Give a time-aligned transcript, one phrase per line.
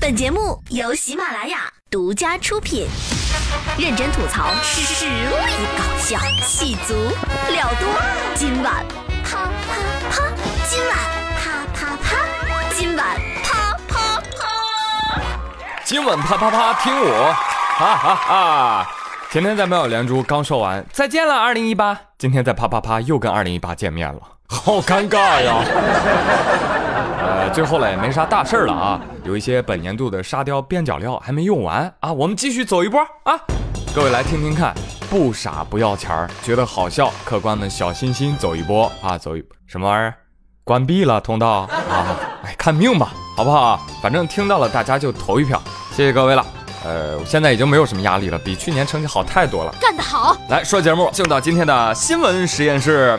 [0.00, 1.58] 本节目由喜马拉雅
[1.90, 2.86] 独家出品，
[3.76, 5.10] 认真吐槽，实力
[5.76, 7.88] 搞笑，戏足了多。
[8.36, 8.86] 今晚
[9.24, 9.74] 啪啪
[10.08, 10.32] 啪，
[10.68, 10.96] 今晚
[11.34, 12.16] 啪啪啪，
[12.76, 15.20] 今晚啪啪啪。
[15.84, 17.34] 今晚啪啪啪，听我，
[17.76, 18.90] 哈哈哈！
[19.32, 25.62] 前天在妙有连珠刚说完再见了二零一八，今天在啪啪啪又跟二零一八见面了，好尴尬呀。
[27.20, 33.38] 呃，最后嘞没啥大事儿了啊，有一些本年度的沙雕边角料还没用完啊，我们继续走一波啊！
[33.94, 34.74] 各位来听听看，
[35.10, 40.14] 不傻不要钱儿，觉得好笑，客官们小心心走一波啊，走一什么玩意儿？
[40.64, 42.16] 关闭了通道啊！
[42.44, 43.80] 哎，看命吧，好不好？
[44.02, 45.60] 反正听到了大家就投一票，
[45.92, 46.44] 谢谢各位了。
[46.84, 49.74] 呃，现在已经没有什么压力了，比去年成绩好太多了。
[49.80, 50.36] 干得好！
[50.48, 53.18] 来说节目，进到今天的新闻实验室。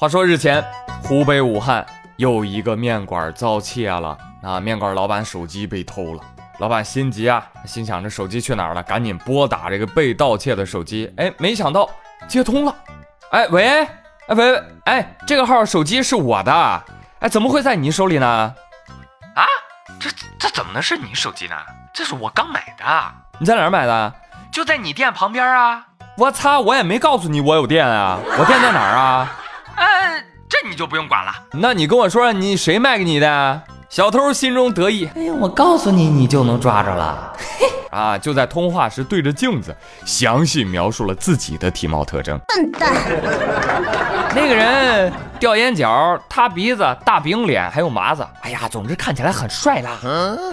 [0.00, 0.64] 话说日前，
[1.04, 1.84] 湖北武汉
[2.16, 6.22] 又一个面馆遭窃了，啊，面馆老板手机被偷了，
[6.58, 8.82] 老板心急啊，心想这手机去哪儿了？
[8.82, 11.86] 赶紧拨打这个被盗窃的手机，哎，没想到
[12.26, 12.74] 接通了，
[13.32, 13.86] 哎喂，
[14.28, 16.82] 哎喂，哎，这个号手机是我的，
[17.18, 18.26] 哎，怎么会在你手里呢？
[19.34, 19.44] 啊，
[20.00, 21.54] 这这怎么能是你手机呢？
[21.92, 22.84] 这是我刚买的，
[23.38, 24.14] 你在哪儿买的？
[24.50, 25.88] 就在你店旁边啊。
[26.16, 29.36] 我擦，我也没告诉你我有店啊，我店在哪儿啊？
[29.80, 31.32] 呃，这你就不用管了。
[31.52, 33.62] 那你跟我说，你谁卖给你的？
[33.88, 35.08] 小偷心中得意。
[35.16, 37.32] 哎呀，我告诉你，你就能抓着了。
[37.90, 42.38] 啊，就在通话时对着镜子，详细描述了自己的体貌特征。
[42.46, 42.92] 笨蛋！
[44.32, 48.24] 那个人吊眼角、塌鼻子、大饼脸，还有麻子。
[48.42, 49.98] 哎呀，总之看起来很帅啦。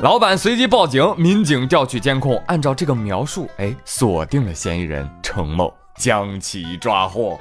[0.00, 7.36] 老板随即报警，民警调取监控，按照这个描述，哎，锁定了嫌疑人程某，将其抓获。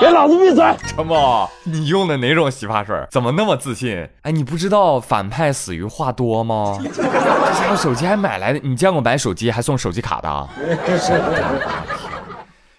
[0.00, 0.64] 给老子闭嘴！
[0.86, 2.96] 陈默，你用的哪种洗发水？
[3.10, 4.08] 怎么那么自信？
[4.22, 6.78] 哎，你不知道反派死于话多吗？
[6.82, 10.48] 这家伙手机还买来的，你见过买手机还送手机卡的？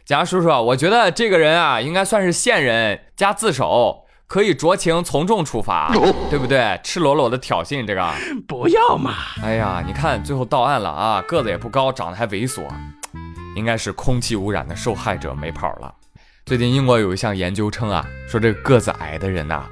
[0.05, 5.91] 警察叔叔，我觉得这个人啊，应该算是线人加自首，可以酌情从重处罚，
[6.29, 6.79] 对不对？
[6.83, 8.09] 赤裸裸的挑衅，这个
[8.47, 9.13] 不要嘛！
[9.43, 12.63] 哎呀，你看最后到案了啊，个子也不高，长得还猥琐，
[13.55, 15.93] 应该是空气污染的受害者没跑了。
[16.49, 19.67] 最近英国有一项研究称啊，说这个子矮的人呐，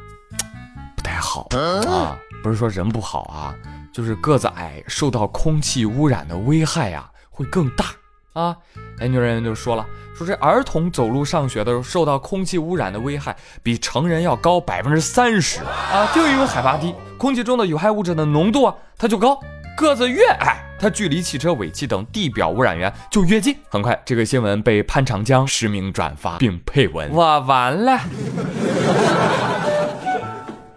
[0.96, 1.48] 不太好
[1.90, 3.56] 啊，不是说人不好啊，
[3.92, 7.86] 就是个子矮受到空气污染的危害呀会更大
[8.34, 8.56] 啊。
[9.02, 9.84] 研究人员就说了，
[10.16, 19.40] 说这儿童走路上学的时候受到空气污染的危害比成人要高百分之三十啊，就因为海拔低，空气中的有害物质的浓度啊它就高，
[19.76, 23.56] 个子越矮，它距离汽车尾气等地表污染源就越近。
[23.70, 28.00] 很快，这个新闻被潘长江实名转发并配文，我完了。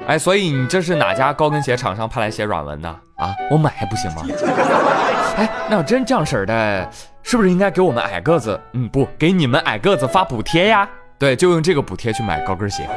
[0.06, 3.34] 哎，所以你这是哪家高跟鞋厂商派来写软文的啊？
[3.50, 4.22] 我买还不行吗？
[5.36, 6.90] 哎，那要真这样式儿的，
[7.22, 10.88] 是不是应该给我们矮个子，嗯，不给你们矮个子发补贴呀？
[11.18, 12.88] 对，就用这个补贴去买高跟鞋。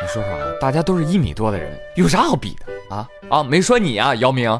[0.00, 3.06] 你说说啊，大家都是一米多的人，有啥好比的啊？
[3.28, 4.50] 啊，没说你啊，姚明，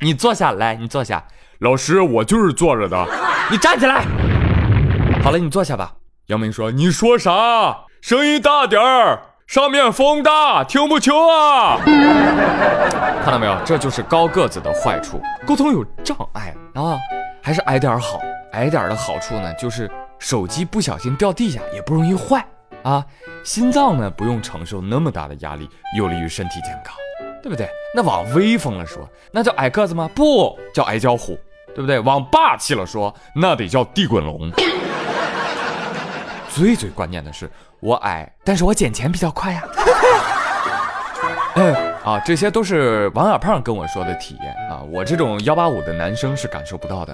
[0.00, 1.22] 你坐下来，你坐下。
[1.60, 3.06] 老师，我就是坐着的。
[3.50, 4.04] 你站起来。
[5.22, 5.92] 好了，你坐下吧。
[6.26, 7.32] 杨明说：“你说啥？
[8.00, 11.78] 声音大点儿。”上面风大，听不清啊！
[13.24, 16.98] 看到没有，这就是高个子的坏处，沟通有障碍啊。
[17.42, 18.20] 还是矮点好，
[18.52, 22.46] 矮点的好处呢，就是手机不小心掉地下也不容易坏
[22.82, 23.02] 啊。
[23.42, 25.66] 心脏呢不用承受那么大的压力，
[25.96, 26.94] 有利于身体健康，
[27.42, 27.68] 对不对？
[27.94, 30.10] 那往威风了说，那叫矮个子吗？
[30.14, 31.38] 不叫矮脚虎，
[31.74, 31.98] 对不对？
[32.00, 34.50] 往霸气了说，那得叫地滚龙。
[36.50, 37.50] 最最关键的是，
[37.80, 39.62] 我矮，但是我捡钱比较快呀。
[41.54, 47.12] 嗯 啊，这些都是王小胖跟我说的体验啊，我这种幺八五的男生是感受不到的。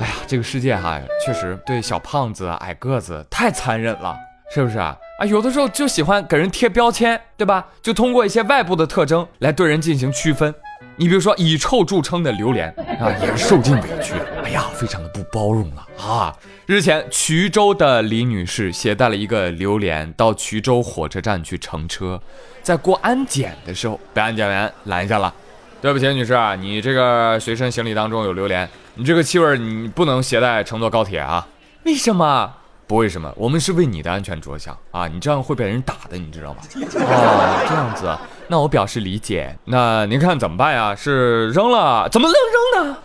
[0.00, 4.16] 哎呀，这个世界哈，确实对小胖子、矮个子太残忍了，
[4.50, 4.96] 是不是啊？
[5.18, 7.66] 啊，有的时候就喜欢给人贴标签，对吧？
[7.82, 10.54] 就通过一些外部的特征来对人进行区分。
[10.96, 12.68] 你比如说以臭著称的榴莲
[13.00, 14.14] 啊，也是受尽委屈，
[14.44, 16.32] 哎呀，非常的不包容了啊。
[16.66, 22.20] 日前，衢州的李女士携带了一个榴莲到衢州火车站去乘车，
[22.62, 25.34] 在过安检的时候被安检员拦下了。
[25.80, 31.46] 对不起，女士啊，你这个随身行李当中有榴莲，你这个气味你不能携带乘坐高铁啊。
[31.84, 32.54] 为什么？
[32.86, 35.08] 不为什么，我们是为你的安全着想啊！
[35.08, 36.60] 你这样会被人打的，你知道吗？
[36.76, 38.16] 哦，这样子，
[38.48, 39.56] 那我表示理解。
[39.64, 40.94] 那您看怎么办呀？
[40.94, 42.08] 是扔了？
[42.10, 42.34] 怎么能
[42.82, 42.96] 扔呢？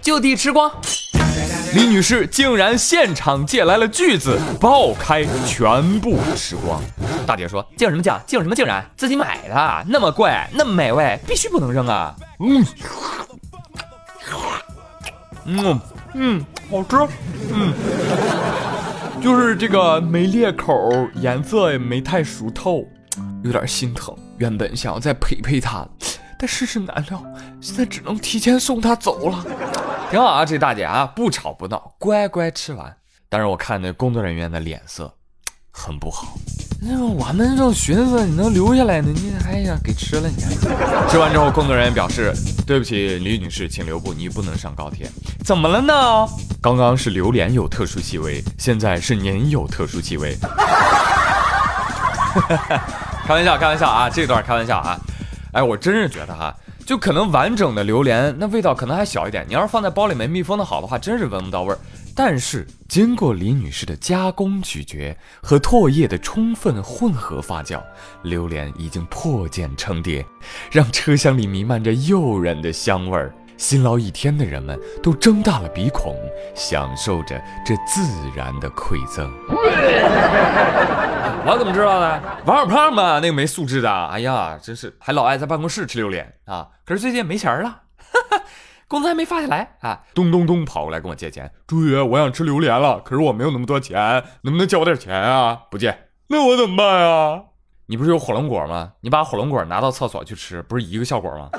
[0.00, 0.70] 就地吃光。
[1.74, 6.80] 李女士竟然现场借来了锯子，爆开全部吃光。
[7.26, 8.14] 大姐说：“敬什么敬？
[8.26, 8.88] 敬什么竟然？
[8.96, 12.64] 自己买的，那么贵，那么美味，必须不能扔啊！”嗯，
[15.46, 15.80] 嗯
[16.12, 16.96] 嗯，好吃，
[17.52, 17.74] 嗯，
[19.24, 22.86] 就是这个没裂口，颜色也没太熟透，
[23.42, 24.14] 有点心疼。
[24.36, 25.88] 原本想要再陪陪他。
[26.38, 27.24] 但世事难料，
[27.58, 29.42] 现在只能提前送他走了。
[30.10, 32.94] 挺好啊，这大姐啊，不吵不闹，乖乖吃完。
[33.30, 35.10] 但是我看那工作人员的脸色
[35.70, 36.36] 很不好。
[36.82, 40.36] 那我们正寻思你能留下来呢，你哎呀给吃了你。
[41.10, 42.30] 吃完之后，工作人员表示
[42.66, 45.10] ：“对不起，李女士，请留步，你不能上高铁。”
[45.44, 45.92] 怎么了呢？
[46.62, 50.36] 刚刚是榴莲有特殊气味，现在是您有特殊气味。
[53.26, 54.98] 开玩笑，开玩笑啊，这段开玩笑啊。
[55.52, 56.54] 哎，我真是觉得哈，
[56.86, 59.44] 就可能完整的榴莲那味道可能还小一点。
[59.46, 61.78] 你要是放在包里没密封的好的话，真是闻不到味儿。
[62.16, 67.82] 但是经过李女士的加工咀嚼和唾液的充分混合发酵，
[68.22, 70.24] 榴莲已经破茧成蝶，
[70.70, 73.34] 让车厢里弥漫着诱人的香味儿。
[73.56, 76.16] 辛劳一天的人们都睁大了鼻孔，
[76.56, 78.02] 享受着这自
[78.34, 79.32] 然的馈赠。
[81.46, 82.22] 我怎么知道的？
[82.46, 86.68] 王小胖嘛，那个没素质的，哎呀，真是还老爱在办公室吃榴莲啊！
[86.84, 87.82] 可是最近没钱了，
[88.94, 89.98] 工资还没发下来啊！
[90.14, 95.62] 咚咚咚跑过来跟我借钱，朱宇，我想吃榴莲了，可是我没有那么多钱，能不能借我点钱啊？
[95.68, 95.98] 不借，
[96.28, 97.40] 那我怎么办啊？
[97.86, 98.92] 你不是有火龙果吗？
[99.00, 101.48] 你把火龙果拿到厕所去吃，不是一个效果吗？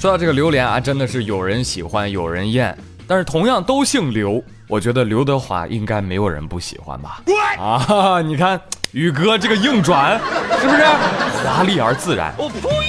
[0.00, 2.74] 说到这个榴莲啊，真的是有人喜欢，有人厌。
[3.06, 7.20] 但是同样都姓刘，我觉得刘德华应该没有人不喜欢吧？
[7.58, 8.58] 啊，你看
[8.92, 10.18] 宇哥这个硬转，
[10.58, 10.82] 是不是
[11.44, 12.32] 华丽而自然？
[12.38, 12.79] 我呸！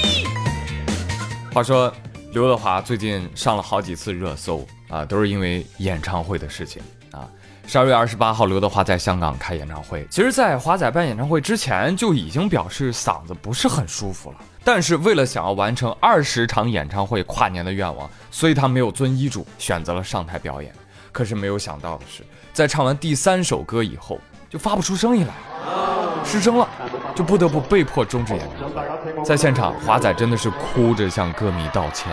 [1.52, 1.92] 话说
[2.32, 7.28] 刘德华最近上了好几次热搜啊，都是因为演唱会的事情啊。
[7.66, 10.06] 十二月二十八号，刘德华在香港开演唱会。
[10.10, 14.38] 其实，在华仔办演唱会之前就已经表示嗓子不是很舒服了。
[14.64, 20.74] 但是为了想要完成二十场演唱会跨年的愿望，所以他没有遵医嘱，选择了上台表演。
[21.12, 24.18] 可是没有想到的是，在唱完第三首歌以后，
[24.48, 25.34] 就发不出声音来，
[26.24, 26.66] 失声了，
[27.14, 29.24] 就不得不被迫终止演唱会。
[29.24, 32.12] 在现场，华仔真的是哭着向歌迷道歉，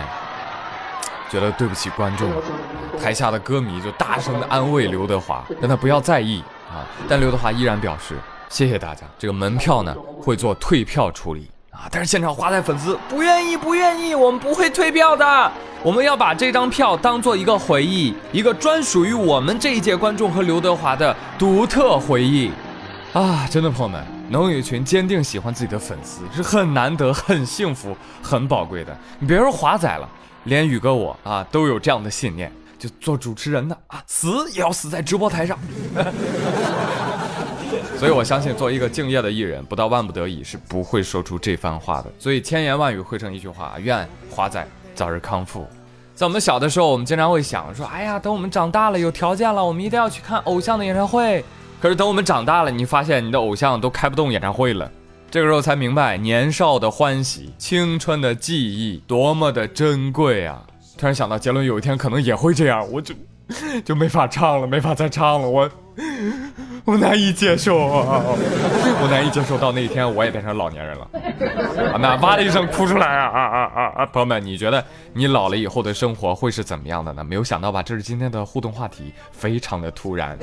[1.30, 2.30] 觉得对不起观众。
[3.00, 6.84] 台下的歌迷就大声的安慰刘德华，让他不要在意啊。
[7.08, 8.16] 但刘德华依然表示
[8.48, 11.50] 谢谢大家，这个门票呢会做退票处理。
[11.70, 11.88] 啊！
[11.90, 15.52] 但是现场华仔粉丝不愿意，不愿意，我们不会退票的。
[15.82, 22.50] 我们要把这张票当做一个回忆，一个专属于我们这一届观众和刘德华的独特回忆。
[23.14, 28.96] 啊，真的朋友们，能有一群坚定喜欢自己的粉丝是很难得、很幸福、很宝贵的。
[29.18, 30.08] 你别说华仔了，
[30.44, 35.58] 连宇哥我啊都有这样的信念，就做主持人的啊，死也要死在直播台上。
[37.98, 42.10] 所以，我相信，作为一个敬业的艺人，不到万不得已是不会说出这番话的。
[42.18, 45.66] 所以，千言万语汇成一句话：愿华仔早日康复。
[46.14, 51.44] 在我们小的时候，我们经常会想说：“哎呀，等我们长大了，有条件了，我们一定要去看偶像的演唱会。”
[51.80, 54.90] 可是，等我们长大了，你发现你的偶像都开不动演唱会了。
[55.30, 60.62] 这个时候才明白，年少的欢喜、青春的记忆多么的珍贵啊！
[60.98, 63.14] 突然想到，杰伦有一天可能也会这样，我就
[63.84, 65.70] 就没法唱了，没法再唱了，我。
[66.86, 67.76] 我难以接受！
[67.76, 71.06] 我难以接受到那一天我也变成老年人了，
[72.00, 74.06] 那哇的一声哭出来啊啊啊啊啊！
[74.06, 74.82] 朋友们，你觉得
[75.12, 77.22] 你老了以后的生活会是怎么样的呢？
[77.22, 77.82] 没有想到吧？
[77.82, 80.38] 这是今天的互动话题，非常的突然。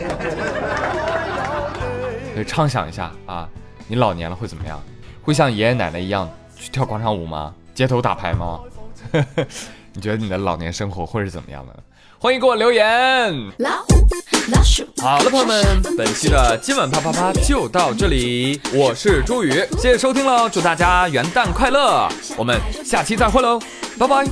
[2.37, 3.49] 对，畅想一下啊，
[3.87, 4.79] 你老年了会怎么样？
[5.23, 7.51] 会像爷爷奶奶一样去跳广场舞吗？
[7.73, 8.59] 街头打牌吗？
[9.93, 11.75] 你觉得你的老年生活会是怎么样的？
[12.19, 13.33] 欢迎给我留言。
[15.01, 23.59] 好了，朋友们，本期的今晚啪啪啪就到这里，我是朱宇，谢谢收听喽，祝大家元旦快乐，我们下期再会喽，
[23.97, 24.25] 拜拜。